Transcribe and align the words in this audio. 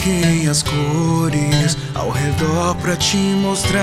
troquei 0.00 0.48
as 0.48 0.62
cores 0.62 1.76
ao 1.94 2.10
redor 2.10 2.74
pra 2.76 2.96
te 2.96 3.16
mostrar. 3.16 3.82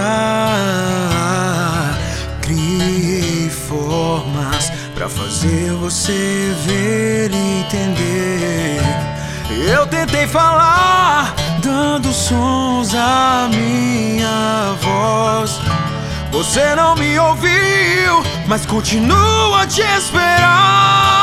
Criei 2.41 3.49
formas 3.49 4.71
pra 4.95 5.07
fazer 5.07 5.71
você 5.73 6.55
ver 6.66 7.30
e 7.31 7.59
entender. 7.59 8.81
Eu 9.70 9.85
tentei 9.88 10.25
falar, 10.27 11.35
dando 11.61 12.11
sons 12.11 12.95
à 12.95 13.48
minha 13.49 14.76
voz. 14.81 15.59
Você 16.31 16.76
não 16.76 16.95
me 16.95 17.20
ouviu, 17.20 18.23
mas 18.48 18.65
continua 18.65 19.62
a 19.62 19.68
te 19.68 19.81
esperar. 19.81 21.16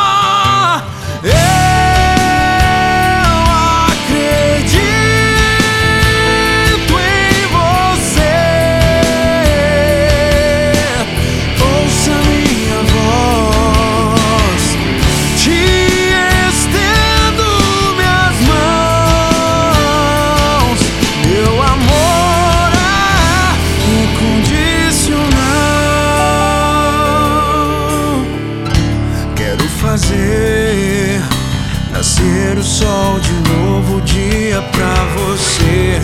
Sol 32.65 33.20
de 33.20 33.31
um 33.31 33.43
novo 33.43 34.01
dia 34.01 34.62
pra 34.73 34.95
você. 35.19 36.01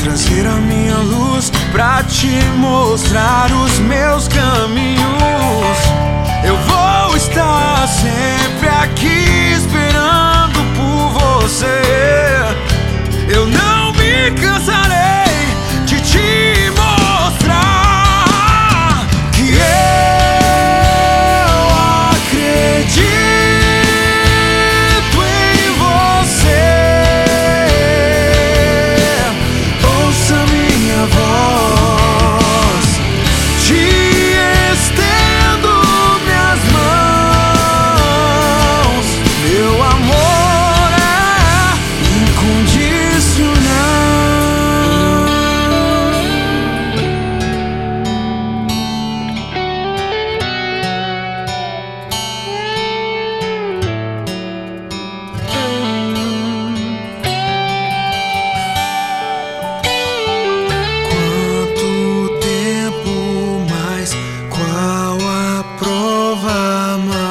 Trazer 0.00 0.44
a 0.46 0.56
minha 0.56 0.96
luz 0.96 1.50
pra 1.70 2.02
te 2.02 2.26
mostrar. 2.56 3.31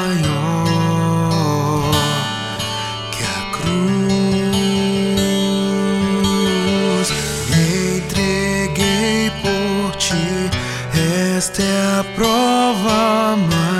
maior 0.01 1.91
que 3.11 3.23
a 3.23 3.41
cruz. 3.55 3.77
Me 7.49 7.63
entreguei 7.97 9.31
por 9.41 9.95
ti, 9.97 10.49
esta 11.37 11.61
é 11.61 11.99
a 11.99 12.01
prova 12.15 13.37
mais. 13.37 13.70